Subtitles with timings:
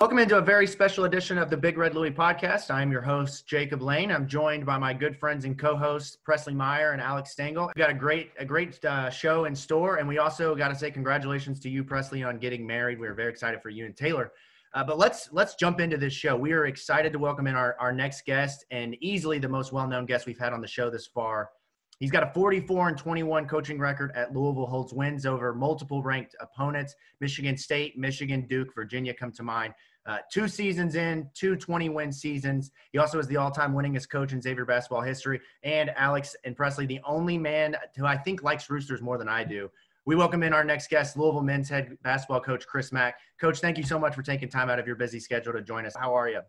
[0.00, 2.70] Welcome into a very special edition of the Big Red Louie podcast.
[2.70, 4.12] I'm your host, Jacob Lane.
[4.12, 7.66] I'm joined by my good friends and co-hosts, Presley Meyer and Alex Stengel.
[7.66, 10.76] We've got a great, a great uh, show in store, and we also got to
[10.76, 13.00] say congratulations to you, Presley, on getting married.
[13.00, 14.30] We're very excited for you and Taylor.
[14.72, 16.36] Uh, but let's let's jump into this show.
[16.36, 20.06] We are excited to welcome in our, our next guest, and easily the most well-known
[20.06, 21.50] guest we've had on the show this far.
[21.98, 26.36] He's got a 44 and 21 coaching record at Louisville, holds wins over multiple ranked
[26.40, 26.94] opponents.
[27.20, 29.74] Michigan State, Michigan, Duke, Virginia come to mind.
[30.08, 32.70] Uh, two seasons in, two 20 win seasons.
[32.92, 35.38] He also is the all time winningest coach in Xavier basketball history.
[35.62, 39.44] And Alex and Presley, the only man who I think likes Roosters more than I
[39.44, 39.70] do.
[40.06, 43.16] We welcome in our next guest, Louisville men's head basketball coach Chris Mack.
[43.38, 45.84] Coach, thank you so much for taking time out of your busy schedule to join
[45.84, 45.94] us.
[45.94, 46.40] How are you?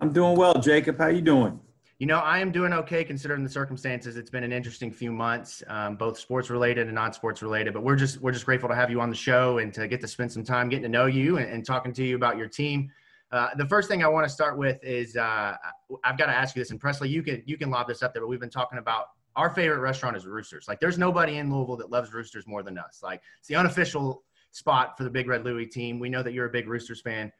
[0.00, 0.98] I'm doing well, Jacob.
[0.98, 1.58] How you doing?
[2.02, 4.16] You know, I am doing okay considering the circumstances.
[4.16, 7.72] It's been an interesting few months, um, both sports related and non-sports related.
[7.72, 10.00] But we're just we're just grateful to have you on the show and to get
[10.00, 12.48] to spend some time getting to know you and, and talking to you about your
[12.48, 12.90] team.
[13.30, 15.56] Uh, the first thing I want to start with is uh,
[16.02, 18.12] I've got to ask you this, and Presley, you can you can lob this up
[18.12, 18.22] there.
[18.22, 20.66] But we've been talking about our favorite restaurant is Roosters.
[20.66, 22.98] Like, there's nobody in Louisville that loves Roosters more than us.
[23.04, 26.00] Like, it's the unofficial spot for the Big Red Louie team.
[26.00, 27.30] We know that you're a big Roosters fan.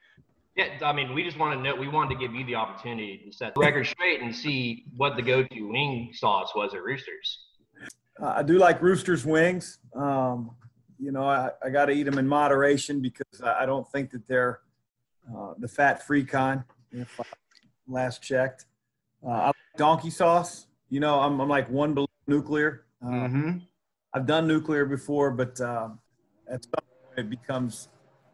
[0.55, 1.75] Yeah, I mean, we just want to know.
[1.75, 5.15] We wanted to give you the opportunity to set the record straight and see what
[5.15, 7.39] the go-to wing sauce was at Roosters.
[8.21, 9.79] Uh, I do like Roosters wings.
[9.95, 10.51] Um,
[10.99, 14.27] you know, I, I got to eat them in moderation because I don't think that
[14.27, 14.59] they're
[15.35, 16.63] uh, the fat-free kind.
[16.91, 17.23] If I
[17.87, 18.65] last checked,
[19.25, 20.67] uh, I like donkey sauce.
[20.89, 22.85] You know, I'm, I'm like one below nuclear.
[23.03, 23.57] Uh, mm-hmm.
[24.13, 25.89] I've done nuclear before, but uh,
[26.47, 27.89] at some point it becomes,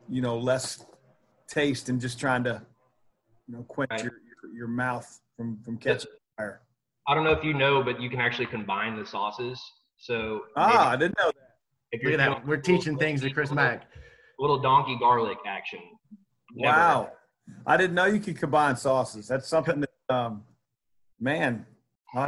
[0.10, 0.86] you know, less
[1.50, 2.62] taste and just trying to,
[3.48, 4.04] you know, quench right.
[4.04, 6.62] your, your, your mouth from from catching fire.
[7.08, 9.62] I don't know if you know, but you can actually combine the sauces.
[9.98, 11.50] So ah, I didn't know that.
[11.92, 13.88] If you're that, we're teaching things to Chris Mack.
[14.38, 15.80] Little donkey garlic action.
[16.56, 17.12] Never wow,
[17.66, 19.28] I didn't know you could combine sauces.
[19.28, 20.44] That's something that, um,
[21.20, 21.66] man.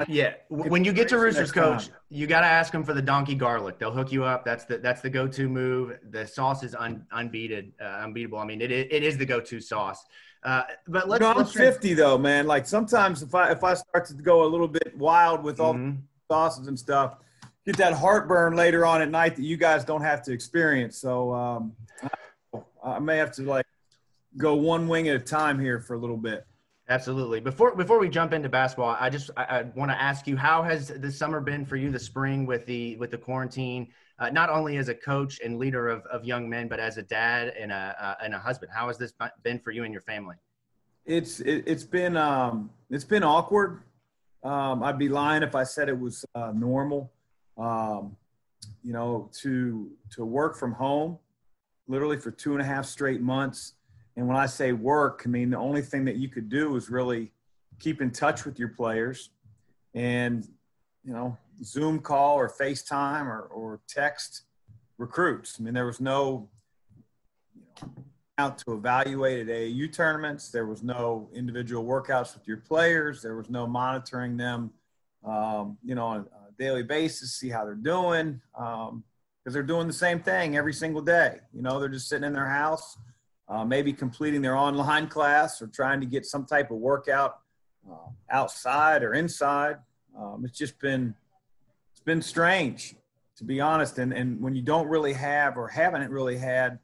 [0.08, 1.96] Yeah, when you get to Roosters, coach, time.
[2.10, 3.80] you got to ask them for the donkey garlic.
[3.80, 4.46] They'll hook you up.
[4.46, 5.98] That's the that's the go-to move.
[6.12, 8.38] The sauce is un, unbeaten, uh, unbeatable.
[8.38, 10.06] I mean, it, it is the go-to sauce.
[10.44, 11.22] Uh, but let's.
[11.22, 12.46] You know, I'm let's 50 though, man.
[12.46, 15.74] Like sometimes if I if I start to go a little bit wild with all
[15.74, 16.00] mm-hmm.
[16.30, 17.18] sauces and stuff,
[17.66, 20.98] get that heartburn later on at night that you guys don't have to experience.
[20.98, 21.74] So um,
[22.84, 23.66] I may have to like
[24.38, 26.46] go one wing at a time here for a little bit.
[26.92, 27.40] Absolutely.
[27.40, 30.62] Before before we jump into basketball, I just I, I want to ask you how
[30.62, 33.88] has the summer been for you, the spring with the with the quarantine,
[34.20, 37.02] uh, not only as a coach and leader of, of young men, but as a
[37.04, 38.74] dad and a uh, and a husband.
[38.76, 40.36] How has this been for you and your family?
[41.06, 43.84] It's it, has been um, it's been awkward.
[44.44, 47.14] Um, I'd be lying if I said it was uh, normal.
[47.58, 48.18] Um,
[48.84, 51.20] you know, to to work from home,
[51.88, 53.76] literally for two and a half straight months
[54.16, 56.90] and when I say work, I mean the only thing that you could do is
[56.90, 57.32] really
[57.80, 59.30] keep in touch with your players
[59.94, 60.48] and,
[61.04, 64.44] you know, Zoom call or FaceTime or, or text
[64.98, 65.58] recruits.
[65.60, 66.50] I mean, there was no
[67.56, 67.90] you know,
[68.38, 70.50] out to evaluate at AAU tournaments.
[70.50, 73.22] There was no individual workouts with your players.
[73.22, 74.72] There was no monitoring them,
[75.24, 78.42] um, you know, on a daily basis, see how they're doing.
[78.58, 79.04] Um,
[79.44, 81.40] because they're doing the same thing every single day.
[81.52, 82.98] You know, they're just sitting in their house–
[83.52, 87.40] uh, maybe completing their online class or trying to get some type of workout
[87.90, 89.78] uh, outside or inside.
[90.18, 91.14] Um, it's just been
[91.92, 92.96] it's been strange
[93.36, 94.00] to be honest.
[94.00, 96.80] And and when you don't really have or haven't really had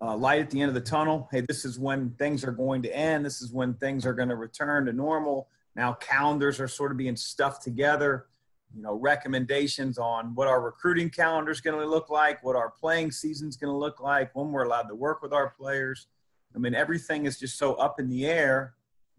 [0.00, 2.82] uh, light at the end of the tunnel, hey, this is when things are going
[2.82, 3.26] to end.
[3.26, 5.48] This is when things are going to return to normal.
[5.76, 8.27] Now calendars are sort of being stuffed together
[8.74, 12.70] you know recommendations on what our recruiting calendar is going to look like what our
[12.70, 16.06] playing season is going to look like when we're allowed to work with our players.
[16.54, 18.74] I mean everything is just so up in the air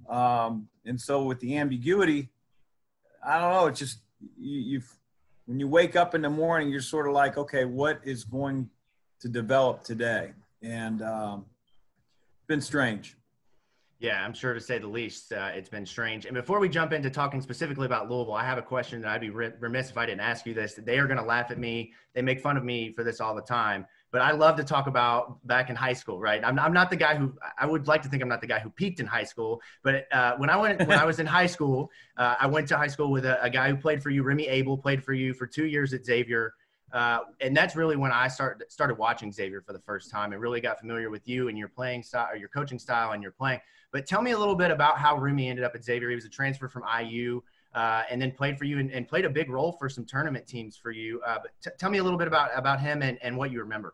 [0.09, 2.29] um, and so with the ambiguity
[3.25, 3.99] i don't know it's just
[4.37, 4.95] you, you've
[5.45, 8.69] when you wake up in the morning you're sort of like okay what is going
[9.19, 10.31] to develop today?
[10.61, 11.45] And um,
[12.37, 13.15] it's been strange
[13.99, 16.25] yeah, I'm sure to say the least, uh, it's been strange.
[16.25, 19.19] And before we jump into talking specifically about Louisville, I have a question that I'd
[19.19, 20.75] be remiss if I didn't ask you this.
[20.75, 21.91] They are going to laugh at me.
[22.13, 23.85] They make fun of me for this all the time.
[24.11, 26.41] But I love to talk about back in high school, right?
[26.45, 28.59] I'm, I'm not the guy who I would like to think I'm not the guy
[28.59, 29.61] who peaked in high school.
[29.83, 32.77] But uh, when I went when I was in high school, uh, I went to
[32.77, 35.33] high school with a, a guy who played for you, Remy Abell, played for you
[35.33, 36.53] for two years at Xavier.
[36.91, 40.41] Uh, and that's really when I started started watching Xavier for the first time and
[40.41, 43.33] really got familiar with you and your playing style or your coaching style and your
[43.33, 43.59] playing.
[43.91, 46.09] But tell me a little bit about how Remy ended up at Xavier.
[46.09, 47.41] He was a transfer from IU
[47.73, 50.47] uh, and then played for you and, and, played a big role for some tournament
[50.47, 51.21] teams for you.
[51.25, 53.59] Uh, but t- tell me a little bit about about him and, and what you
[53.59, 53.93] remember.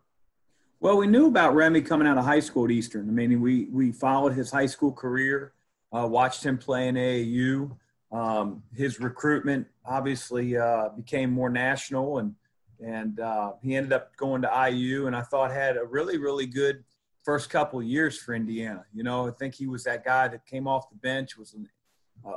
[0.80, 3.08] Well, we knew about Remy coming out of high school at Eastern.
[3.08, 5.52] I mean, we we followed his high school career,
[5.92, 7.76] uh, watched him play in AAU.
[8.12, 12.34] Um, his recruitment obviously uh, became more national, and
[12.80, 15.06] and uh, he ended up going to IU.
[15.06, 16.84] And I thought had a really really good
[17.26, 18.84] first couple years for Indiana.
[18.94, 21.68] You know, I think he was that guy that came off the bench, was an,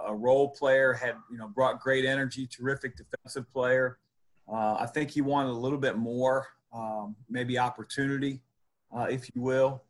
[0.08, 4.00] a role player, had you know brought great energy, terrific defensive player.
[4.52, 8.42] Uh, I think he wanted a little bit more um, maybe opportunity,
[8.94, 9.84] uh, if you will.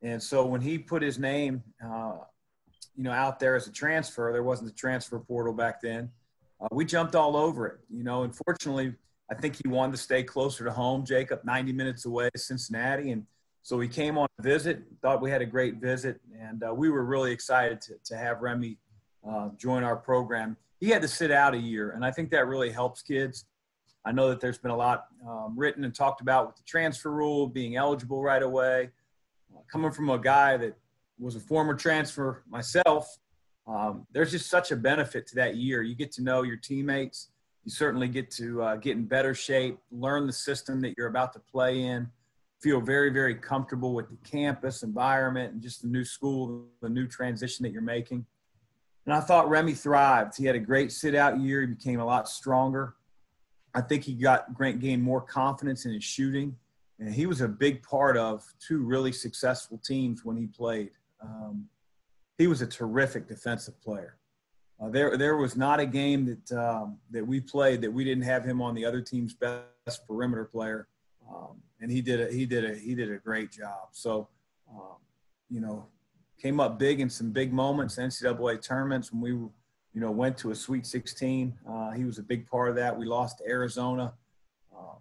[0.00, 2.14] And so when he put his name, uh,
[2.96, 6.10] you know, out there as a transfer, there wasn't a transfer portal back then.
[6.62, 7.80] Uh, we jumped all over it.
[7.90, 8.94] You know, unfortunately,
[9.30, 11.04] I think he wanted to stay closer to home.
[11.04, 13.26] Jacob, 90 minutes away, Cincinnati, and
[13.66, 14.84] so he came on a visit.
[15.02, 18.40] Thought we had a great visit, and uh, we were really excited to to have
[18.40, 18.78] Remy
[19.28, 20.56] uh, join our program.
[20.78, 23.44] He had to sit out a year, and I think that really helps kids.
[24.04, 27.10] I know that there's been a lot um, written and talked about with the transfer
[27.10, 28.90] rule, being eligible right away.
[29.52, 30.76] Uh, coming from a guy that
[31.18, 33.18] was a former transfer myself,
[33.66, 35.82] um, there's just such a benefit to that year.
[35.82, 37.30] You get to know your teammates.
[37.64, 41.32] You certainly get to uh, get in better shape, learn the system that you're about
[41.32, 42.08] to play in,
[42.60, 47.06] feel very, very comfortable with the campus environment and just the new school, the new
[47.06, 48.24] transition that you're making.
[49.04, 50.36] And I thought Remy thrived.
[50.36, 51.60] He had a great sit out year.
[51.60, 52.94] He became a lot stronger.
[53.74, 56.56] I think he got Grant gained more confidence in his shooting,
[56.98, 60.90] and he was a big part of two really successful teams when he played.
[61.22, 61.68] Um,
[62.38, 64.16] he was a terrific defensive player.
[64.80, 68.24] Uh, there, there was not a game that um, that we played that we didn't
[68.24, 70.88] have him on the other team's best perimeter player,
[71.30, 73.88] um, and he did a he did a he did a great job.
[73.92, 74.28] So,
[74.70, 74.96] um,
[75.48, 75.86] you know,
[76.40, 79.48] came up big in some big moments, NCAA tournaments when we
[79.96, 81.54] you know, went to a Sweet 16.
[81.66, 82.94] Uh, he was a big part of that.
[82.94, 84.12] We lost to Arizona
[84.76, 84.98] um,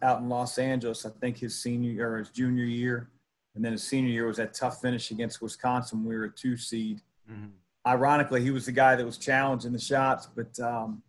[0.00, 3.10] out in Los Angeles, I think his senior or his junior year.
[3.54, 6.02] And then his senior year was that tough finish against Wisconsin.
[6.02, 7.02] We were a two seed.
[7.30, 7.48] Mm-hmm.
[7.86, 11.02] Ironically, he was the guy that was challenging the shots, but um,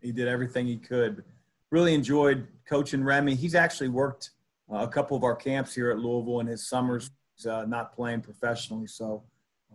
[0.00, 1.24] he did everything he could.
[1.72, 3.34] Really enjoyed coaching Remy.
[3.34, 4.30] He's actually worked
[4.72, 7.10] uh, a couple of our camps here at Louisville in his summers,
[7.48, 8.86] uh, not playing professionally.
[8.86, 9.22] So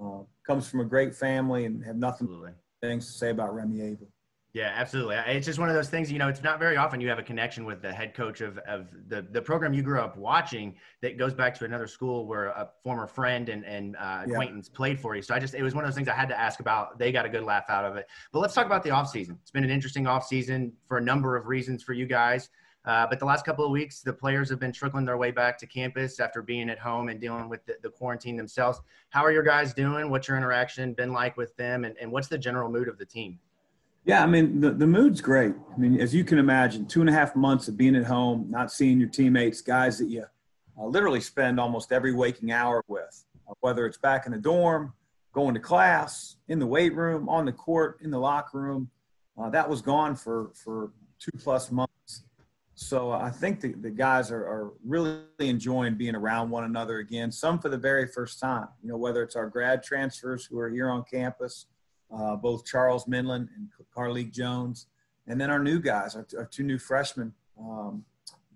[0.01, 2.51] uh, comes from a great family and have nothing Absolutely
[2.83, 4.07] things to say about Remy Abell.
[4.53, 5.15] Yeah, absolutely.
[5.15, 7.23] It's just one of those things, you know, it's not very often you have a
[7.23, 11.17] connection with the head coach of, of the, the program you grew up watching that
[11.17, 14.77] goes back to another school where a former friend and, and uh, acquaintance yeah.
[14.77, 15.23] played for you.
[15.23, 16.99] So I just, it was one of those things I had to ask about.
[16.99, 18.05] They got a good laugh out of it.
[18.31, 19.37] But let's talk about the offseason.
[19.41, 22.49] It's been an interesting offseason for a number of reasons for you guys.
[22.85, 25.57] Uh, but the last couple of weeks, the players have been trickling their way back
[25.57, 28.81] to campus after being at home and dealing with the, the quarantine themselves.
[29.09, 30.09] How are your guys doing?
[30.09, 31.85] What's your interaction been like with them?
[31.85, 33.39] And, and what's the general mood of the team?
[34.05, 35.53] Yeah, I mean, the, the mood's great.
[35.73, 38.47] I mean, as you can imagine, two and a half months of being at home,
[38.49, 40.25] not seeing your teammates, guys that you
[40.77, 44.91] uh, literally spend almost every waking hour with, uh, whether it's back in the dorm,
[45.31, 48.89] going to class, in the weight room, on the court, in the locker room.
[49.37, 52.25] Uh, that was gone for, for two plus months.
[52.75, 57.31] So I think the, the guys are, are really enjoying being around one another again,
[57.31, 60.69] some for the very first time, you know, whether it's our grad transfers who are
[60.69, 61.67] here on campus,
[62.11, 64.87] uh, both Charles Minlend and Carlik Jones,
[65.27, 68.03] and then our new guys, our, our two new freshmen, um,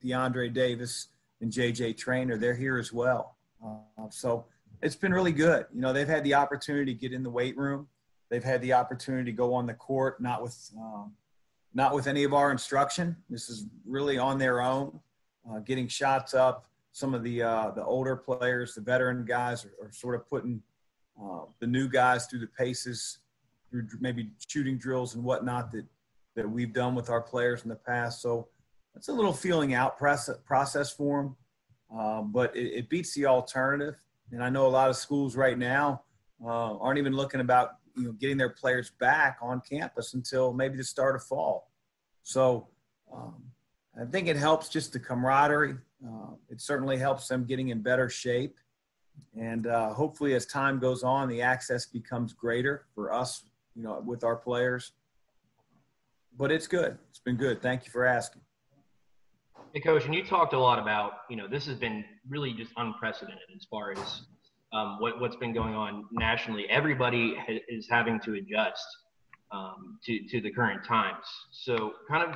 [0.04, 1.10] DeAndre Davis
[1.42, 3.38] and JJ Traynor, they're here as well.
[3.64, 4.46] Uh, so
[4.81, 5.66] it's been really good.
[5.74, 7.88] You know, they've had the opportunity to get in the weight room.
[8.30, 11.14] They've had the opportunity to go on the court, not with um,
[11.78, 13.16] not with any of our instruction.
[13.30, 15.00] This is really on their own,
[15.48, 16.66] uh, getting shots up.
[16.92, 20.60] Some of the uh, the older players, the veteran guys, are, are sort of putting
[21.22, 23.19] uh, the new guys through the paces,
[23.69, 25.86] through maybe shooting drills and whatnot that
[26.36, 28.24] that we've done with our players in the past.
[28.24, 28.48] So
[28.96, 31.36] it's a little feeling out process, for them,
[31.96, 33.96] uh, but it, it, beats the alternative.
[34.31, 36.02] And I know a lot of schools right now
[36.44, 40.76] uh, aren't even looking about you know getting their players back on campus until maybe
[40.76, 41.67] the start of fall.
[42.28, 42.68] So
[43.16, 43.36] um,
[43.98, 45.78] I think it helps just the camaraderie.
[46.06, 48.57] Uh, it certainly helps them getting in better shape,
[49.40, 54.04] and uh, hopefully as time goes on, the access becomes greater for us, you know,
[54.06, 54.92] with our players.
[56.38, 56.98] But it's good.
[57.10, 57.62] It's been good.
[57.62, 58.42] Thank you for asking.
[59.74, 62.74] Hey, coach, and you talked a lot about, you know, this has been really just
[62.76, 64.24] unprecedented as far as
[64.74, 66.66] um, what, what's been going on nationally.
[66.69, 68.86] Everybody ha- is having to adjust
[69.51, 71.25] um, to, to the current times.
[71.51, 72.35] So, kind of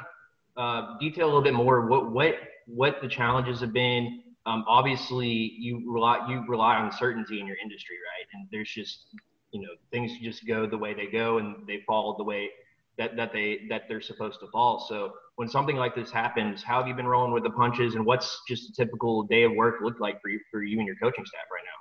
[0.57, 2.35] uh, detail a little bit more what what
[2.67, 4.23] what the challenges have been.
[4.45, 8.27] Um, obviously, you rely you rely on certainty in your industry, right?
[8.33, 9.05] And there's just
[9.51, 12.49] you know things just go the way they go, and they fall the way
[12.97, 14.85] that, that they that they're supposed to fall.
[14.87, 18.05] So when something like this happens, how have you been rolling with the punches, and
[18.05, 20.97] what's just a typical day of work look like for you for you and your
[20.97, 21.80] coaching staff right now?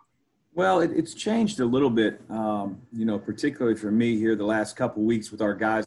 [0.53, 4.45] Well, it, it's changed a little bit, um, you know, particularly for me here the
[4.45, 5.85] last couple weeks with our guys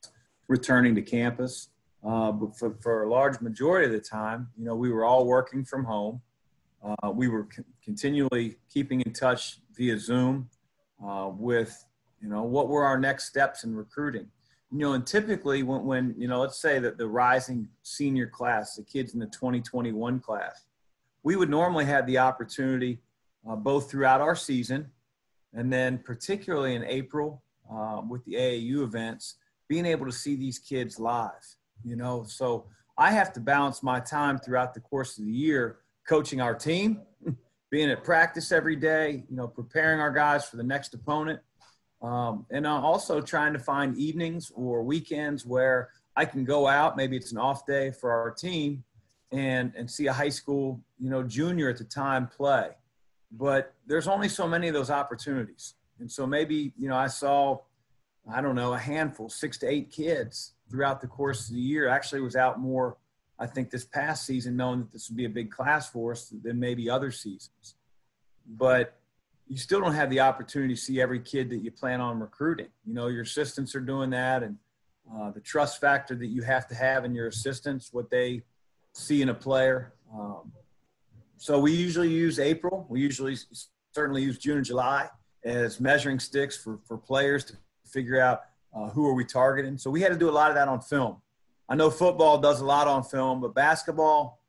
[0.48, 1.70] returning to campus.
[2.04, 5.26] Uh, but for, for a large majority of the time, you know, we were all
[5.26, 6.22] working from home.
[6.84, 7.48] Uh, we were
[7.84, 10.50] continually keeping in touch via Zoom
[11.06, 11.86] uh, with,
[12.22, 14.28] you know, what were our next steps in recruiting.
[14.72, 18.76] You know, and typically when, when you know, let's say that the rising senior class,
[18.76, 20.66] the kids in the 2021 class,
[21.22, 23.00] we would normally have the opportunity
[23.48, 24.90] uh, both throughout our season
[25.54, 29.36] and then particularly in April uh, with the AAU events,
[29.70, 31.32] being able to see these kids live,
[31.84, 32.24] you know.
[32.28, 32.66] So
[32.98, 37.02] I have to balance my time throughout the course of the year coaching our team,
[37.72, 41.40] being at practice every day, you know, preparing our guys for the next opponent,
[42.02, 46.98] um, and also trying to find evenings or weekends where I can go out.
[46.98, 48.84] Maybe it's an off day for our team,
[49.32, 52.72] and and see a high school, you know, junior at the time play.
[53.36, 57.60] But there's only so many of those opportunities, and so maybe you know I saw,
[58.32, 61.88] I don't know, a handful, six to eight kids throughout the course of the year.
[61.88, 62.98] Actually, was out more
[63.40, 66.32] I think this past season, knowing that this would be a big class for us
[66.44, 67.76] than maybe other seasons.
[68.48, 68.96] But
[69.48, 72.68] you still don't have the opportunity to see every kid that you plan on recruiting.
[72.86, 74.58] You know, your assistants are doing that, and
[75.14, 78.44] uh, the trust factor that you have to have in your assistants, what they
[78.94, 79.94] see in a player.
[80.14, 80.52] Um,
[81.38, 82.86] so we usually use April.
[82.90, 83.38] We usually
[83.94, 85.10] certainly use June and July
[85.44, 87.54] as measuring sticks for, for players to
[87.86, 88.42] figure out
[88.74, 89.78] uh, who are we targeting.
[89.78, 91.18] So we had to do a lot of that on film.
[91.70, 94.40] I know football does a lot on film, but basketball,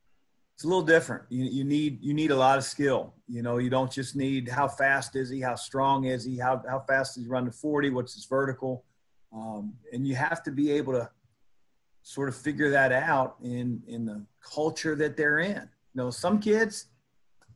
[0.54, 1.24] it's a little different.
[1.30, 3.14] You, you need you need a lot of skill.
[3.28, 6.62] You know, you don't just need how fast is he, how strong is he, how
[6.68, 8.84] how fast does he run to 40, what's his vertical,
[9.32, 11.10] um, and you have to be able to
[12.02, 15.68] sort of figure that out in in the culture that they're in.
[15.94, 16.86] You know, some kids,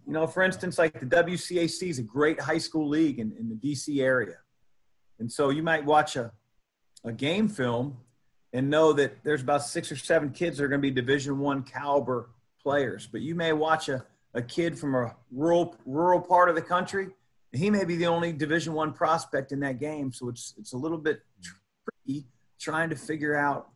[0.07, 3.49] you know, for instance, like the WCAC is a great high school league in, in
[3.49, 4.37] the DC area,
[5.19, 6.33] and so you might watch a
[7.05, 7.97] a game film
[8.53, 11.39] and know that there's about six or seven kids that are going to be division
[11.39, 12.31] one caliber
[12.61, 13.07] players.
[13.07, 14.05] But you may watch a,
[14.35, 17.09] a kid from a rural rural part of the country
[17.53, 20.13] he may be the only division one prospect in that game.
[20.13, 22.27] So it's it's a little bit tricky
[22.61, 23.69] trying to figure out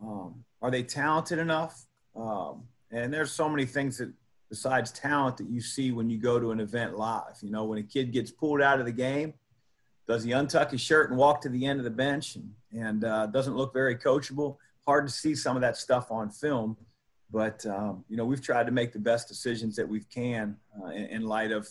[0.00, 1.86] um, are they talented enough?
[2.16, 4.12] Um, and there's so many things that
[4.48, 7.78] besides talent that you see when you go to an event live you know when
[7.78, 9.34] a kid gets pulled out of the game
[10.06, 13.04] does he untuck his shirt and walk to the end of the bench and, and
[13.04, 14.56] uh, doesn't look very coachable?
[14.84, 16.76] Hard to see some of that stuff on film,
[17.30, 20.88] but um, you know we've tried to make the best decisions that we can uh,
[20.88, 21.68] in, in, light of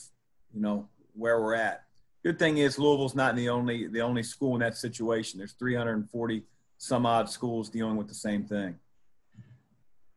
[0.54, 1.84] you know where we're at.
[2.24, 5.38] Good thing is Louisville's not the only the only school in that situation.
[5.38, 6.44] There's 340
[6.78, 8.75] some odd schools dealing with the same thing.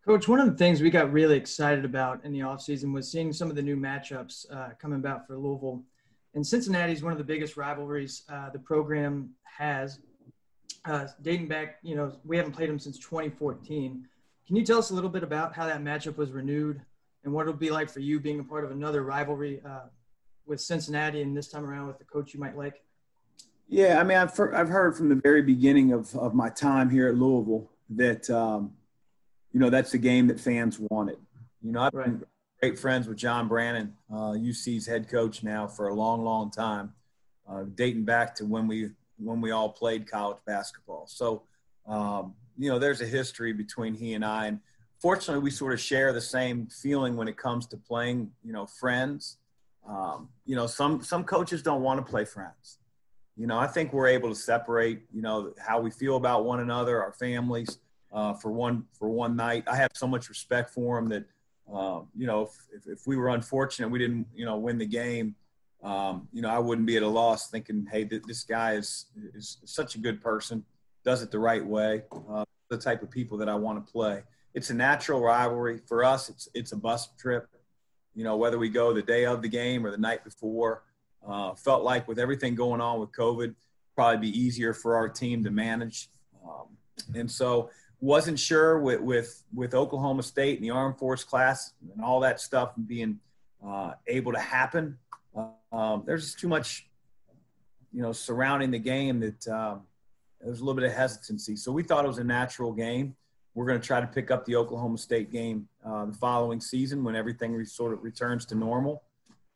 [0.07, 3.33] Coach, one of the things we got really excited about in the offseason was seeing
[3.33, 5.83] some of the new matchups uh, coming about for Louisville
[6.35, 10.01] and Cincinnati is one of the biggest rivalries uh, the program has,
[10.85, 11.77] uh, dating back.
[11.83, 14.07] You know, we haven't played them since 2014.
[14.47, 16.83] Can you tell us a little bit about how that matchup was renewed
[17.25, 19.87] and what it'll be like for you being a part of another rivalry uh,
[20.45, 22.83] with Cincinnati and this time around with the coach you might like?
[23.69, 27.09] Yeah, I mean, I've, I've heard from the very beginning of, of my time here
[27.09, 28.73] at Louisville that, um,
[29.55, 31.17] you know, that's the game that fans wanted.
[31.63, 32.07] You know, I've right.
[32.07, 32.25] been
[32.61, 36.93] great friends with John Brannen, uh, UC's head coach now for a long, long time,
[37.49, 41.07] uh, dating back to when we when we all played college basketball.
[41.07, 41.45] So,
[41.87, 44.59] um, you know, there's a history between he and I, and
[44.99, 48.33] fortunately, we sort of share the same feeling when it comes to playing.
[48.45, 49.39] You know, friends.
[49.89, 52.79] Um, you know, some some coaches don't want to play friends.
[53.37, 55.03] You know, I think we're able to separate.
[55.13, 57.79] You know, how we feel about one another, our families.
[58.15, 61.25] Uh, for one for one night, I have so much respect for him that
[61.73, 65.35] um, you know, if, if, we were unfortunate, we didn't, you know, win the game,
[65.83, 69.07] um, you know, I wouldn't be at a loss thinking, hey, th- this guy is,
[69.35, 70.65] is such a good person,
[71.05, 74.23] does it the right way, uh, the type of people that I want to play.
[74.55, 76.31] It's a natural rivalry for us.
[76.31, 77.49] It's it's a bus trip,
[78.15, 80.85] you know, whether we go the day of the game or the night before.
[81.27, 83.55] Uh, felt like with everything going on with COVID,
[83.95, 86.09] probably be easier for our team to manage.
[86.47, 86.69] Um,
[87.15, 87.71] and so
[88.05, 92.39] wasn't sure with, with, with Oklahoma State and the Armed Forces Classic and all that
[92.39, 93.19] stuff being
[93.67, 94.99] uh, able to happen.
[95.35, 96.87] Uh, um, there's just too much,
[97.93, 99.83] you know, surrounding the game that um,
[100.39, 101.57] there's a little bit of hesitancy.
[101.57, 103.17] So we thought it was a natural game.
[103.55, 107.05] We're going to try to pick up the Oklahoma State game uh, the following season
[107.05, 109.03] when everything re- sort of returns to normal.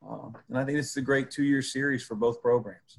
[0.08, 2.98] Um, and I think this is a great two-year series for both programs.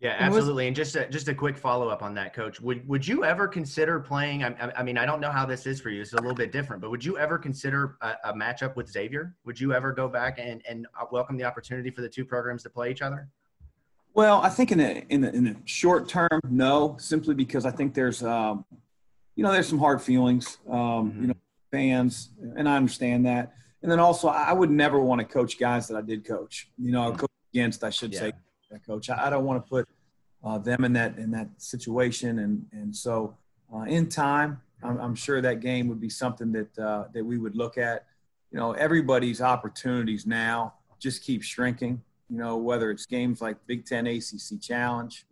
[0.00, 0.68] Yeah, absolutely.
[0.68, 2.60] And just a, just a quick follow up on that, Coach.
[2.60, 4.44] Would would you ever consider playing?
[4.44, 6.02] I, I, mean, I don't know how this is for you.
[6.02, 9.34] It's a little bit different, but would you ever consider a, a matchup with Xavier?
[9.44, 12.62] Would you ever go back and and uh, welcome the opportunity for the two programs
[12.62, 13.28] to play each other?
[14.14, 16.96] Well, I think in the in the, in the short term, no.
[17.00, 18.64] Simply because I think there's, um,
[19.34, 20.58] you know, there's some hard feelings.
[20.70, 21.22] Um, mm-hmm.
[21.22, 21.34] You know,
[21.72, 23.52] fans, and I understand that.
[23.82, 26.70] And then also, I would never want to coach guys that I did coach.
[26.78, 27.18] You know, mm-hmm.
[27.18, 28.20] coach against, I should yeah.
[28.20, 28.32] say
[28.86, 29.10] coach.
[29.10, 29.88] I, I don't want to put
[30.44, 33.36] uh, them in that in that situation, and and so
[33.74, 37.38] uh, in time, I'm, I'm, sure that game would be something that uh, that we
[37.38, 38.06] would look at.
[38.50, 42.02] You know, everybody's opportunities now just keep shrinking.
[42.30, 45.24] You know, whether it's games like Big Ten ACC Challenge,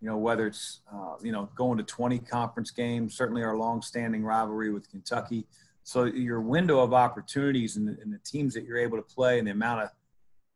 [0.00, 4.22] you know, whether it's uh, you know going to 20 conference games, certainly our long-standing
[4.24, 5.46] rivalry with Kentucky.
[5.82, 9.38] So your window of opportunities and the, and the teams that you're able to play
[9.38, 9.90] and the amount of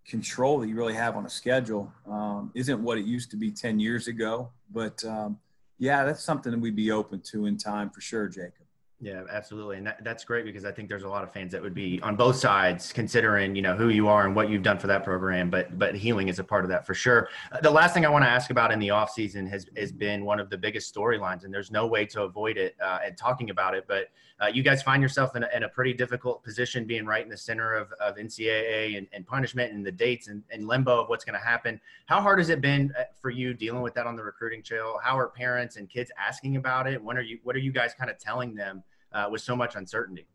[0.06, 3.50] control that you really have on a schedule um, isn't what it used to be
[3.50, 4.50] 10 years ago.
[4.72, 5.38] But um,
[5.78, 8.59] yeah, that's something that we'd be open to in time for sure, Jacob.
[9.02, 11.62] Yeah, absolutely, and that, that's great because I think there's a lot of fans that
[11.62, 14.78] would be on both sides considering you know who you are and what you've done
[14.78, 15.48] for that program.
[15.48, 17.30] But but healing is a part of that for sure.
[17.50, 19.90] Uh, the last thing I want to ask about in the off season has has
[19.90, 23.16] been one of the biggest storylines, and there's no way to avoid it uh, and
[23.16, 23.86] talking about it.
[23.88, 27.22] But uh, you guys find yourself in a, in a, pretty difficult position, being right
[27.22, 31.02] in the center of, of NCAA and, and punishment and the dates and, and limbo
[31.02, 31.78] of what's going to happen.
[32.06, 34.98] How hard has it been uh, for you dealing with that on the recruiting trail?
[35.02, 37.02] How are parents and kids asking about it?
[37.02, 37.38] When are you?
[37.42, 38.82] What are you guys kind of telling them?
[39.12, 40.26] Uh, with so much uncertainty?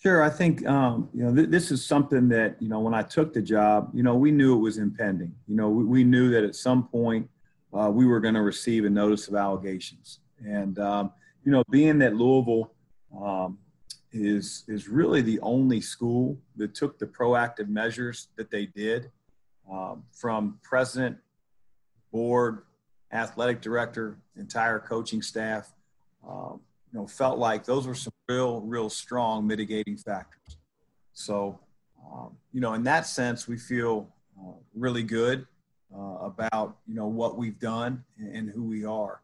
[0.00, 3.02] Sure, I think um, you know th- this is something that you know when I
[3.02, 5.32] took the job, you know we knew it was impending.
[5.46, 7.30] You know we, we knew that at some point
[7.72, 11.12] uh, we were going to receive a notice of allegations, and um,
[11.44, 12.72] you know being that Louisville
[13.16, 13.58] um,
[14.12, 19.08] is is really the only school that took the proactive measures that they did,
[19.70, 21.16] um, from president,
[22.10, 22.62] board,
[23.12, 25.72] athletic director, entire coaching staff.
[26.28, 26.60] Um,
[26.92, 30.58] you know, felt like those were some real, real strong mitigating factors.
[31.14, 31.58] So,
[32.12, 34.08] um, you know, in that sense, we feel
[34.38, 35.46] uh, really good
[35.94, 39.20] uh, about you know what we've done and, and who we are.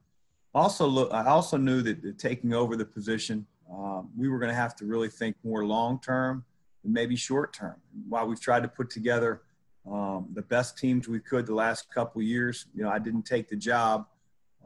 [0.54, 4.50] Also, look, I also knew that, that taking over the position, um, we were going
[4.50, 6.44] to have to really think more long term
[6.84, 7.76] and maybe short term.
[8.08, 9.42] While we've tried to put together
[9.90, 13.48] um, the best teams we could the last couple years, you know, I didn't take
[13.48, 14.06] the job,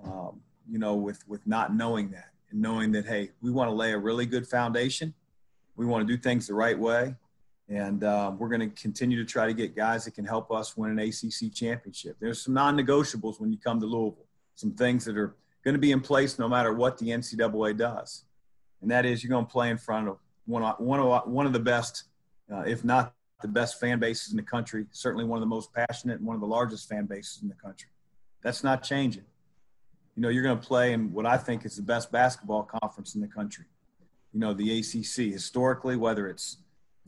[0.05, 3.75] um, you know, with with not knowing that and knowing that, hey, we want to
[3.75, 5.13] lay a really good foundation.
[5.77, 7.17] We want to do things the right way.
[7.69, 10.77] And uh, we're going to continue to try to get guys that can help us
[10.77, 12.17] win an ACC championship.
[12.21, 15.35] There's some non negotiables when you come to Louisville, some things that are
[15.65, 18.25] going to be in place no matter what the NCAA does.
[18.83, 21.47] And that is you're going to play in front of one, of one, of, one
[21.47, 22.05] of the best,
[22.53, 25.73] uh, if not the best fan bases in the country, certainly one of the most
[25.73, 27.89] passionate and one of the largest fan bases in the country.
[28.43, 29.25] That's not changing
[30.17, 33.15] you know, you're going to play in what I think is the best basketball conference
[33.15, 33.65] in the country.
[34.33, 36.59] You know, the ACC historically, whether it's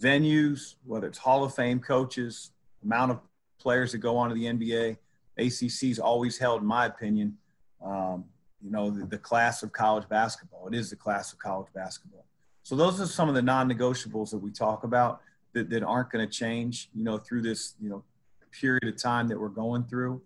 [0.00, 2.50] venues, whether it's Hall of Fame coaches,
[2.82, 3.20] amount of
[3.58, 4.96] players that go on to the NBA,
[5.38, 7.36] ACC's always held, in my opinion,
[7.84, 8.24] um,
[8.62, 10.66] you know, the, the class of college basketball.
[10.68, 12.24] It is the class of college basketball.
[12.62, 15.20] So those are some of the non-negotiables that we talk about
[15.52, 18.02] that, that aren't going to change, you know, through this, you know,
[18.50, 20.22] period of time that we're going through.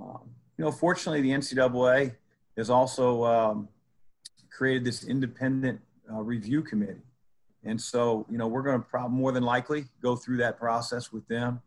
[0.00, 2.16] Um, you know, fortunately, the NCAA
[2.56, 3.68] has also um,
[4.50, 5.80] created this independent
[6.12, 7.00] uh, review committee.
[7.64, 11.12] And so, you know, we're going to probably more than likely go through that process
[11.12, 11.60] with them.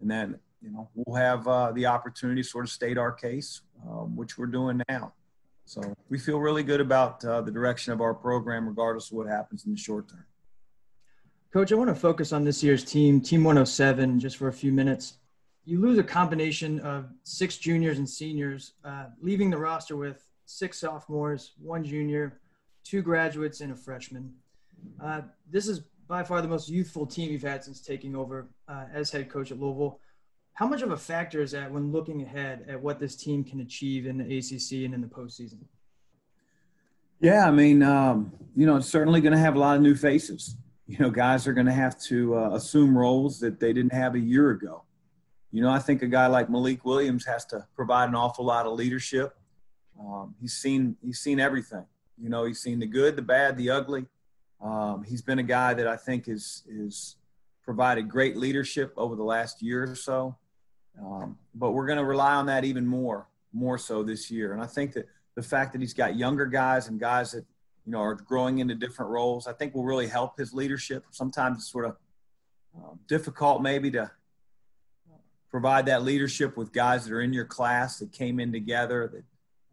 [0.00, 3.60] And then, you know, we'll have uh, the opportunity to sort of state our case,
[3.88, 5.12] um, which we're doing now.
[5.64, 9.28] So we feel really good about uh, the direction of our program, regardless of what
[9.28, 10.24] happens in the short term.
[11.52, 14.72] Coach, I want to focus on this year's team, Team 107, just for a few
[14.72, 15.18] minutes
[15.64, 20.78] you lose a combination of six juniors and seniors, uh, leaving the roster with six
[20.80, 22.40] sophomores, one junior,
[22.84, 24.32] two graduates, and a freshman.
[25.02, 28.84] Uh, this is by far the most youthful team you've had since taking over uh,
[28.92, 30.00] as head coach at Louisville.
[30.54, 33.60] How much of a factor is that when looking ahead at what this team can
[33.60, 35.58] achieve in the ACC and in the postseason?
[37.20, 39.94] Yeah, I mean, um, you know, it's certainly going to have a lot of new
[39.94, 40.56] faces.
[40.88, 44.14] You know, guys are going to have to uh, assume roles that they didn't have
[44.14, 44.82] a year ago.
[45.52, 48.66] You know, I think a guy like Malik Williams has to provide an awful lot
[48.66, 49.36] of leadership.
[50.00, 51.84] Um, he's seen he's seen everything.
[52.18, 54.06] You know, he's seen the good, the bad, the ugly.
[54.62, 57.16] Um, he's been a guy that I think is is
[57.62, 60.36] provided great leadership over the last year or so.
[61.00, 64.52] Um, but we're going to rely on that even more, more so this year.
[64.52, 67.44] And I think that the fact that he's got younger guys and guys that
[67.84, 71.04] you know are growing into different roles, I think will really help his leadership.
[71.10, 71.96] Sometimes it's sort of
[72.76, 74.10] uh, difficult maybe to
[75.52, 79.24] provide that leadership with guys that are in your class that came in together that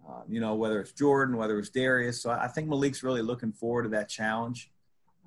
[0.08, 2.22] uh, you know whether it's jordan whether it's darius.
[2.22, 4.70] So i think malik's really looking forward to that challenge.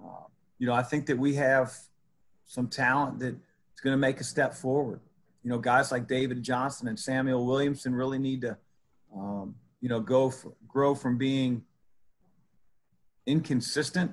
[0.01, 0.27] Uh,
[0.59, 1.75] you know i think that we have
[2.47, 5.01] some talent that is going to make a step forward.
[5.43, 8.57] You know guys like david johnson and samuel williamson really need to
[9.17, 11.65] um, you know go for, grow from being
[13.27, 14.12] inconsistent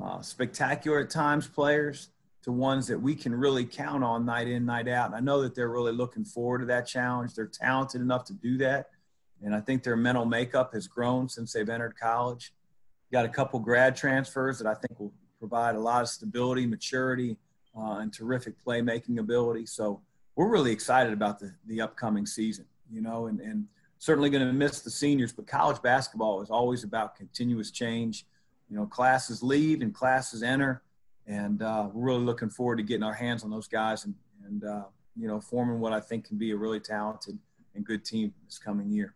[0.00, 2.10] uh, spectacular at times players
[2.42, 5.06] to ones that we can really count on night in, night out.
[5.06, 7.34] And I know that they're really looking forward to that challenge.
[7.34, 8.90] They're talented enough to do that.
[9.42, 12.52] And I think their mental makeup has grown since they've entered college.
[13.12, 17.36] Got a couple grad transfers that I think will provide a lot of stability, maturity,
[17.76, 19.66] uh, and terrific playmaking ability.
[19.66, 20.00] So
[20.36, 23.66] we're really excited about the, the upcoming season, you know, and, and
[23.98, 28.26] certainly going to miss the seniors, but college basketball is always about continuous change.
[28.70, 30.82] You know, classes leave and classes enter
[31.26, 34.14] and uh, we're really looking forward to getting our hands on those guys and,
[34.46, 34.84] and uh,
[35.16, 37.38] you know forming what I think can be a really talented
[37.74, 39.14] and good team this coming year.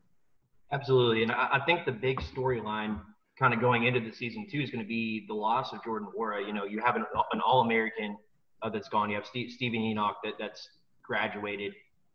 [0.73, 3.01] Absolutely, and I, think the big storyline
[3.39, 6.09] kind of going into the season too is going to be the loss of Jordan
[6.17, 6.47] Nwora.
[6.47, 8.17] You know, you have an, an All-American
[8.63, 9.11] uh, that's gone.
[9.11, 10.69] You have Steve, Steven Enoch that, that's
[11.03, 11.75] graduated.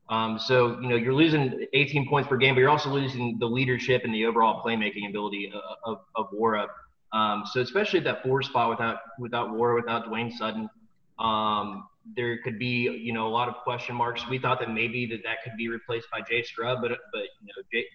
[0.10, 3.46] Um, so you know you're losing 18 points per game, but you're also losing the
[3.46, 6.68] leadership and the overall playmaking ability of, of, of Nwora.
[7.12, 10.70] Um, so especially at that four spot without without Nwora, without Dwayne Sutton,
[11.18, 14.28] um, there could be you know a lot of question marks.
[14.30, 17.48] We thought that maybe that that could be replaced by Jay Scrubb, but but you
[17.48, 17.86] know Jay,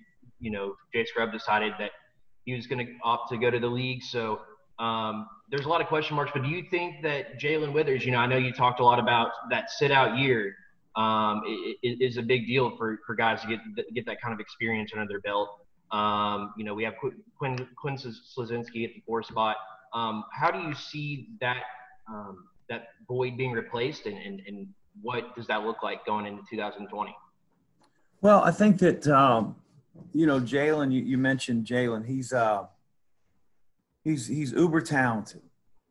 [0.41, 1.91] you know Jay Scrubb decided that
[2.45, 4.03] he was going to opt to go to the league.
[4.03, 4.41] So
[4.79, 6.33] um, there's a lot of question marks.
[6.35, 8.05] But do you think that Jae'Lyn Withers?
[8.05, 10.57] You know, I know you talked a lot about that sit out year.
[10.97, 11.43] Um,
[11.83, 15.09] is a big deal for, for guys to get get that kind of experience under
[15.09, 15.64] their belt.
[15.95, 19.57] Um, you know, we have Quinn, Quinn at the four spot.
[19.93, 21.63] Um, how do you see that
[22.09, 24.67] um, that void being replaced, and, and, and
[25.03, 27.15] what does that look like going into 2020?
[28.21, 29.55] Well, I think that um,
[30.13, 30.93] you know Jae'Lyn.
[30.93, 32.05] You, you mentioned Jae'Lyn.
[32.05, 32.67] He's uh,
[34.03, 35.43] he's he's uber talented.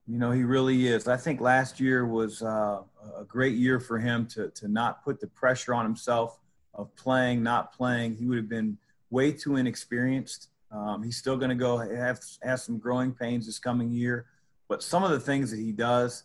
[0.06, 1.08] You know, he really is.
[1.08, 2.82] I think last year was uh,
[3.18, 6.40] a great year for him to to not put the pressure on himself
[6.74, 8.18] of playing, not playing.
[8.18, 8.78] He would have been
[9.14, 10.50] way too inexperienced.
[10.72, 14.26] Um, he's still going to go have have some growing pains this coming year,
[14.68, 16.24] but some of the things that he does,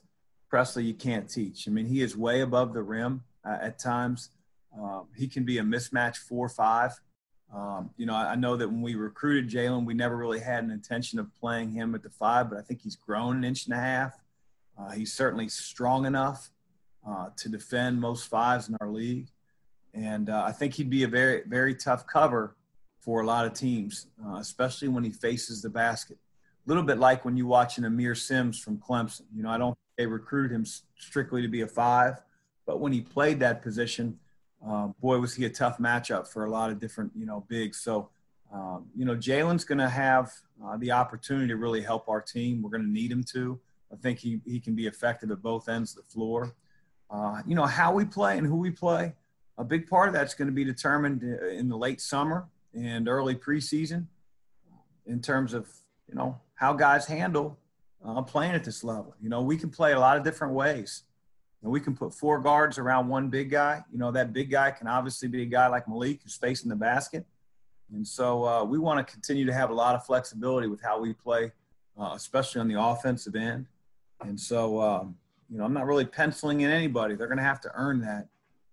[0.48, 1.68] Presley, you can't teach.
[1.68, 4.31] I mean, he is way above the rim uh, at times.
[4.77, 6.98] Um, he can be a mismatch four five.
[7.55, 10.64] Um, you know, I, I, know that when we recruited Jae'Lyn, we never really had
[10.64, 13.64] an intention of playing him at the five, but I think he's grown an inch
[13.64, 14.12] and a half.
[14.79, 16.51] Uh, he's certainly strong enough
[17.09, 19.29] uh, to defend most fives in our league,
[19.94, 22.55] and uh, I think he'd be a very very tough cover
[23.09, 26.18] for a lot of teams, uh, especially when he faces the basket.
[26.66, 29.23] A little bit like when you watch an Aamir Simms from Clemson.
[29.35, 30.66] You know, I don't they recruited him
[30.99, 32.21] strictly to be a five,
[32.66, 34.18] but when he played that position,
[34.62, 37.81] uh, boy, was he a tough matchup for a lot of different, you know, bigs.
[37.81, 38.11] So,
[38.53, 40.31] um, you know, Jae'Lyn's going to have
[40.62, 42.61] uh, the opportunity to really help our team.
[42.61, 43.59] We're going to need him to.
[43.90, 46.55] I think he, he can be effective at both ends of the floor.
[47.11, 49.14] Uh, you know, how we play and who we play,
[49.57, 53.09] a big part of that's going to be determined uh, in the late summer and
[53.09, 54.07] early preseason
[55.07, 55.69] in terms of
[56.09, 57.59] you know how guys handle
[58.05, 59.15] uh, playing at this level.
[59.21, 61.05] You know, we can play a lot of different ways.
[61.63, 63.83] And we can put four guards around one big guy.
[63.93, 66.77] You know, that big guy can obviously be a guy like Malik who's facing the
[66.77, 67.27] basket.
[67.93, 71.01] And so uh, we want to continue to have a lot of flexibility with how
[71.01, 71.51] we play,
[71.99, 73.67] uh, especially on the offensive end.
[74.21, 75.17] And so, um,
[75.51, 77.17] you know, I'm not really penciling in anybody.
[77.17, 78.29] They're going to have to earn that.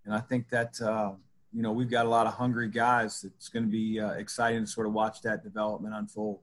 [0.06, 1.14] And I think that, uh,
[1.56, 3.24] you know, we've got a lot of hungry guys.
[3.24, 6.40] It's going to be uh, exciting to sort of watch that development unfold.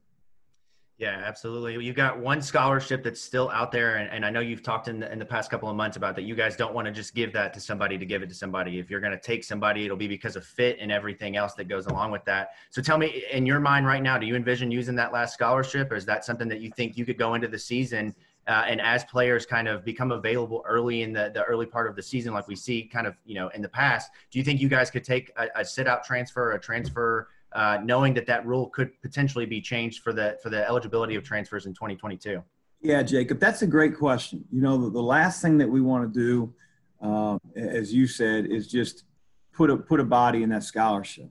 [0.97, 1.85] Yeah, absolutely.
[1.85, 5.01] You've got one scholarship that's still out there, and, and I know you've talked in
[5.01, 6.23] the, in the past couple of months about that.
[6.23, 8.79] You guys don't want to just give that to somebody to give it to somebody.
[8.79, 11.65] If you're going to take somebody, it'll be because of fit and everything else that
[11.65, 12.51] goes along with that.
[12.71, 15.91] So tell me, in your mind right now, do you envision using that last scholarship,
[15.91, 18.15] or is that something that you think you could go into the season
[18.49, 21.95] uh, and as players kind of become available early in the, the early part of
[21.95, 24.61] the season, like we see kind of, you know, in the past, do you think
[24.61, 28.45] you guys could take a, a sit out transfer, a transfer, uh, knowing that that
[28.45, 32.43] rule could potentially be changed for the, for the eligibility of transfers in 2022?
[32.81, 34.45] Yeah, Jacob, that's a great question.
[34.51, 38.47] You know, the, the last thing that we want to do, um, as you said,
[38.47, 39.05] is just
[39.53, 41.31] put a, put a body in that scholarship,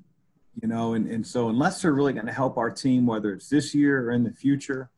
[0.62, 3.50] you know, and, and so unless they're really going to help our team, whether it's
[3.50, 4.90] this year or in the future,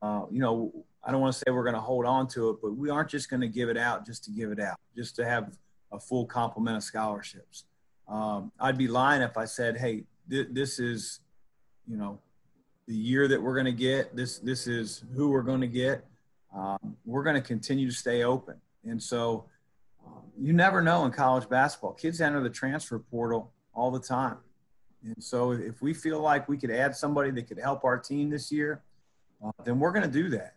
[0.00, 0.72] uh, you know,
[1.04, 3.10] I don't want to say we're going to hold on to it, but we aren't
[3.10, 5.56] just going to give it out just to give it out, just to have
[5.90, 7.64] a full complement of scholarships.
[8.08, 11.20] Um, I'd be lying if I said, "Hey, th- this is,
[11.86, 12.18] you know,
[12.86, 14.14] the year that we're going to get.
[14.14, 16.04] This this is who we're going to get."
[16.54, 19.46] Um, we're going to continue to stay open, and so,
[20.06, 21.92] um, you never know in college basketball.
[21.92, 24.36] Kids enter the transfer portal all the time.
[25.04, 28.30] And so if we feel like we could add somebody that could help our team
[28.30, 28.82] this year,
[29.44, 30.54] uh, then we're going to do that.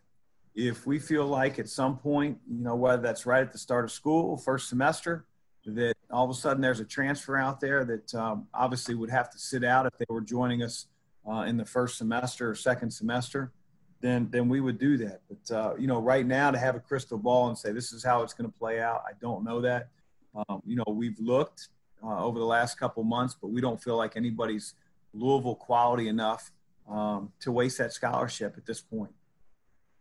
[0.56, 3.84] If we feel like at some point, you know, whether that's right at the start
[3.84, 5.26] of school, first semester,
[5.66, 9.30] that all of a sudden there's a transfer out there that um, obviously would have
[9.30, 10.86] to sit out if they were joining us
[11.28, 13.52] uh, in the first semester or second semester,
[14.00, 15.20] then then we would do that.
[15.28, 18.02] But uh, you know, right now to have a crystal ball and say this is
[18.02, 19.88] how it's going to play out, I don't know that.
[20.34, 21.68] Um, you know, we've looked
[22.02, 24.74] uh, over the last couple months, but we don't feel like anybody's
[25.12, 26.52] Louisville quality enough
[26.88, 29.12] um, to waste that scholarship at this point.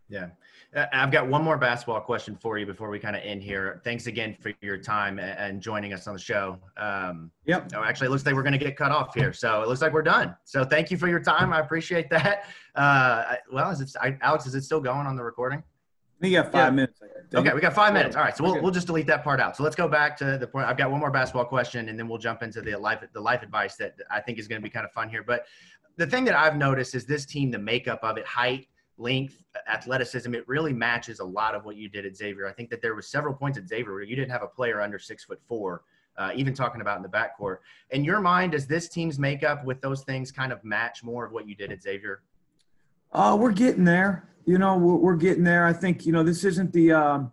[0.10, 0.28] Yeah.
[0.76, 3.82] Uh, I've got one more basketball question for you before we kind of end here.
[3.84, 6.60] Thanks again for your time and joining us on the show.
[6.78, 7.72] Um, yep.
[7.74, 9.34] Oh, actually, it looks like we're going to get cut off here.
[9.34, 10.36] So it looks like we're done.
[10.44, 11.54] So thank you for your time.
[11.54, 12.46] I appreciate that.
[12.76, 15.64] Uh, well, is it, I, Alex, is it still going on the recording?
[16.22, 16.70] We got five yeah.
[16.72, 17.02] minutes.
[17.34, 18.16] Okay, we got five minutes.
[18.16, 19.58] All right, so we'll, we'll just delete that part out.
[19.58, 20.66] So let's go back to the point.
[20.66, 23.44] I've got one more basketball question, and then we'll jump into the life the life
[23.44, 25.24] advice that I think is going to be kind of fun here.
[25.24, 25.46] But
[25.98, 30.34] the thing that I've noticed is this team, the makeup of it, height, length, athleticism,
[30.34, 32.48] it really matches a lot of what you did at Xavier.
[32.48, 34.82] I think that there was several points at Xavier where you didn't have a player
[34.82, 35.84] under six foot four,
[36.18, 37.58] uh, even talking about in the backcourt.
[37.92, 41.32] In your mind, does this team's makeup with those things kind of match more of
[41.32, 42.22] what you did at Xavier?
[43.12, 44.30] Uh, we're getting there.
[44.46, 45.66] You know, we're, we're getting there.
[45.66, 47.32] I think, you know, this isn't the, um,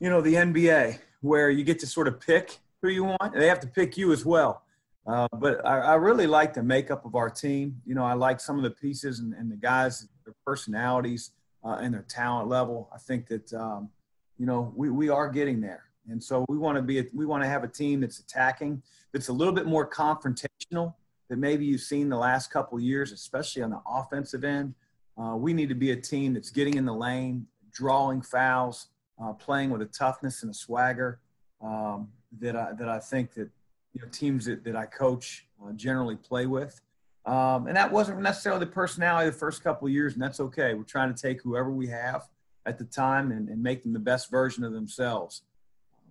[0.00, 3.34] you know, the NBA where you get to sort of pick who you want.
[3.34, 4.63] They have to pick you as well.
[5.06, 7.80] Uh, but I, I, really like the makeup of our team.
[7.84, 11.78] You know, I like some of the pieces and, and the guys, their personalities uh,
[11.80, 12.88] and their talent level.
[12.94, 13.90] I think that um,
[14.38, 17.26] you know we, we are getting there, and so we want to be a, we
[17.26, 20.94] want to have a team that's attacking, that's a little bit more confrontational
[21.28, 24.74] than maybe you've seen the last couple years, especially on the offensive end.
[25.20, 28.88] Uh, we need to be a team that's getting in the lane, drawing fouls,
[29.22, 31.20] uh, playing with a toughness and a swagger
[31.60, 32.08] um,
[32.40, 33.50] that I that I think that
[33.94, 36.80] you know, teams that, that I coach uh, generally play with.
[37.26, 40.74] Um, and that wasn't necessarily the personality the first couple of years, and that's okay.
[40.74, 42.28] We're trying to take whoever we have
[42.66, 45.42] at the time and, and make them the best version of themselves.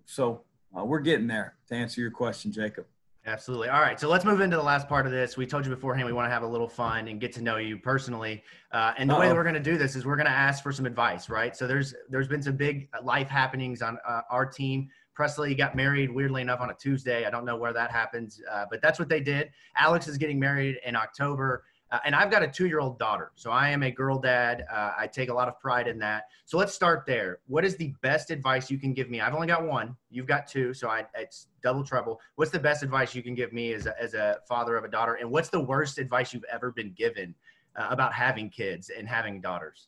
[0.06, 0.42] So
[0.76, 2.86] uh, we're getting there to answer your question, Jacob.
[3.26, 3.70] Absolutely.
[3.70, 3.98] All right.
[3.98, 5.36] So let's move into the last part of this.
[5.36, 7.56] We told you beforehand we want to have a little fun and get to know
[7.56, 8.42] you personally.
[8.70, 9.20] Uh, and the Uh-oh.
[9.20, 11.30] way that we're going to do this is we're going to ask for some advice,
[11.30, 11.56] right?
[11.56, 16.10] So there's there's been some big life happenings on uh, our team Presley got married,
[16.10, 17.24] weirdly enough, on a Tuesday.
[17.24, 19.50] I don't know where that happens, uh, but that's what they did.
[19.76, 21.64] Alex is getting married in October.
[21.90, 23.30] Uh, and I've got a two year old daughter.
[23.36, 24.66] So I am a girl dad.
[24.72, 26.24] Uh, I take a lot of pride in that.
[26.44, 27.38] So let's start there.
[27.46, 29.20] What is the best advice you can give me?
[29.20, 29.94] I've only got one.
[30.10, 30.74] You've got two.
[30.74, 32.20] So I, it's double trouble.
[32.34, 34.88] What's the best advice you can give me as a, as a father of a
[34.88, 35.14] daughter?
[35.14, 37.32] And what's the worst advice you've ever been given
[37.76, 39.86] uh, about having kids and having daughters?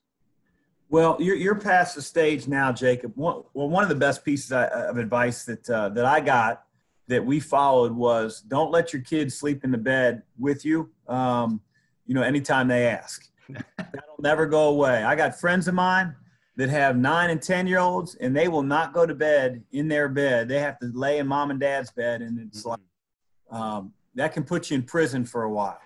[0.88, 3.12] Well, you're, you're past the stage now, Jacob.
[3.16, 6.64] One, well, one of the best pieces of advice that uh, that I got
[7.08, 10.90] that we followed was don't let your kids sleep in the bed with you.
[11.08, 11.60] Um,
[12.06, 15.02] you know, anytime they ask, that'll never go away.
[15.02, 16.14] I got friends of mine
[16.56, 19.88] that have nine and ten year olds, and they will not go to bed in
[19.88, 20.48] their bed.
[20.48, 22.70] They have to lay in mom and dad's bed, and it's mm-hmm.
[22.70, 25.80] like um, that can put you in prison for a while.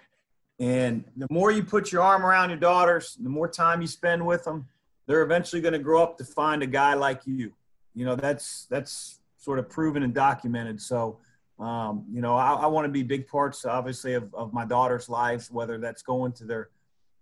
[0.59, 4.25] And the more you put your arm around your daughters, the more time you spend
[4.25, 4.69] with them,
[5.11, 7.53] they're eventually going to grow up to find a guy like you.
[7.97, 10.81] You know, that's that's sort of proven and documented.
[10.81, 11.19] So,
[11.59, 15.09] um, you know, I, I want to be big parts, obviously, of, of my daughter's
[15.09, 16.71] lives, whether that's going to their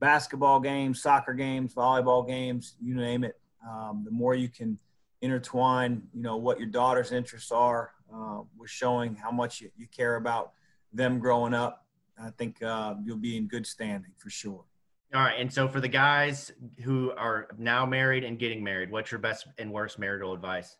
[0.01, 3.41] basketball games, soccer games, volleyball games, you name it.
[3.67, 4.79] Um, the more you can
[5.23, 9.87] intertwine, you know, what your daughter's interests are uh, with showing how much you, you
[9.87, 10.53] care about
[10.93, 11.87] them growing up,
[12.23, 14.65] I think uh, you'll be in good standing for sure.
[15.15, 15.41] All right.
[15.41, 19.47] And so for the guys who are now married and getting married, what's your best
[19.59, 20.77] and worst marital advice?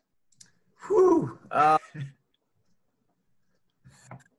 [0.87, 1.39] Whew.
[1.49, 1.77] Uh,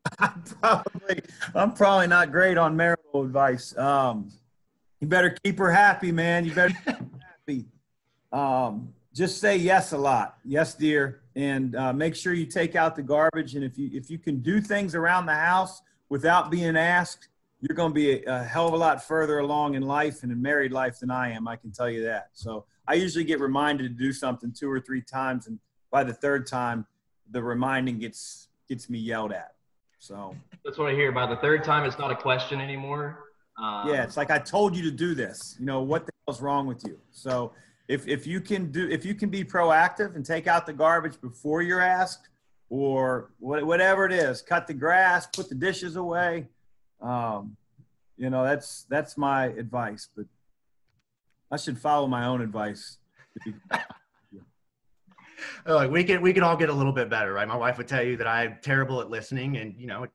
[0.18, 1.22] I'm probably
[1.55, 3.76] I'm probably not great on marital advice.
[3.76, 4.31] Um,
[5.00, 6.44] you better keep her happy, man.
[6.44, 7.66] You better happy.
[8.33, 10.38] Um, just say yes a lot.
[10.44, 13.55] Yes, dear, and uh, make sure you take out the garbage.
[13.57, 17.29] And if you if you can do things around the house without being asked,
[17.61, 20.33] you're going to be a, a, hell of a lot further along in life and
[20.33, 21.46] in married life than I am.
[21.46, 22.31] I can tell you that.
[22.33, 25.59] So I usually get reminded to do something two or three times, and
[25.90, 26.87] by the third time,
[27.31, 29.55] the reminding gets gets me yelled at.
[29.99, 31.12] So that's what I hear.
[31.12, 33.18] By the third time, it's not a question anymore.
[33.59, 35.57] Um, yeah, it's like I told you to do this.
[35.59, 36.99] You know what the hell's wrong with you?
[37.11, 37.53] So
[37.88, 41.20] if if you can do if you can be proactive and take out the garbage
[41.20, 42.31] before you're asked,
[42.70, 46.49] or whatever it is, cut the grass, put the dishes away
[47.01, 47.57] um,
[48.17, 50.27] you know, that's that's my advice, but
[51.51, 52.99] I should follow my own advice.
[55.67, 57.49] Look, we can we can all get a little bit better, right?
[57.49, 60.07] My wife would tell you that I'm terrible at listening, and you know,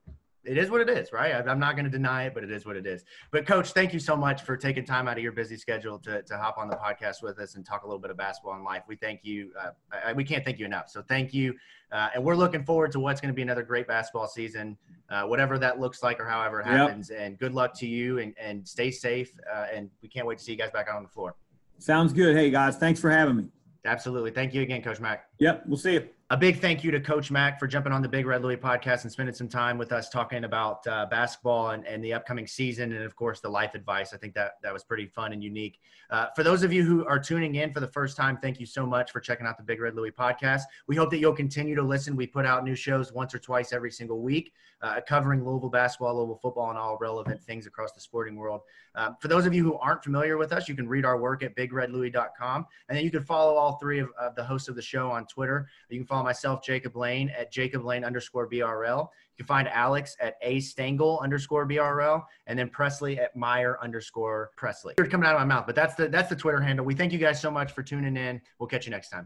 [0.46, 1.34] it is what it is, right?
[1.34, 3.04] I'm not going to deny it, but it is what it is.
[3.32, 6.22] But coach, thank you so much for taking time out of your busy schedule to,
[6.22, 8.64] to hop on the podcast with us and talk a little bit of basketball and
[8.64, 8.84] life.
[8.88, 9.52] We thank you.
[9.60, 10.90] Uh, we can't thank you enough.
[10.90, 11.56] So thank you.
[11.92, 14.78] Uh, and we're looking forward to what's going to be another great basketball season,
[15.10, 17.10] uh, whatever that looks like or however it happens.
[17.10, 17.20] Yep.
[17.22, 19.32] And good luck to you and, and stay safe.
[19.54, 21.36] Uh, and we can't wait to see you guys back out on the floor.
[21.78, 22.36] Sounds good.
[22.36, 23.50] Hey guys, thanks for having me.
[23.84, 24.32] Absolutely.
[24.32, 25.28] Thank you again, Coach Mack.
[25.40, 25.64] Yep.
[25.68, 28.26] We'll see you a big thank you to Coach Mack for jumping on the Big
[28.26, 32.04] Red Louie podcast and spending some time with us talking about uh, basketball and, and,
[32.04, 34.12] the upcoming season, and of course the life advice.
[34.12, 35.80] I think that that was pretty fun and unique.
[36.10, 38.66] Uh, for those of you who are tuning in for the first time, thank you
[38.66, 40.64] so much for checking out the Big Red Louie podcast.
[40.88, 42.16] We hope that you'll continue to listen.
[42.16, 44.52] We put out new shows once or twice every single week,
[44.86, 48.62] uh, covering Louisville basketball, Louisville football, and all relevant things across the sporting world.
[48.94, 51.44] Um, for those of you who aren't familiar with us, you can read our work
[51.44, 54.82] at bigredlouie.com, and then you can follow all three of, of the hosts of the
[54.82, 55.68] show on Twitter.
[55.90, 59.10] You can follow myself, Jacob Lane at Jacob Lane underscore BRL.
[59.38, 64.52] You can find Alex at A Stangle underscore BRL and then Presley at Meyer underscore
[64.56, 64.94] Presley.
[64.98, 66.86] You're coming out of my mouth, but that's the that's the Twitter handle.
[66.86, 68.42] We thank you guys so much for tuning in.
[68.60, 69.26] We'll catch you next time.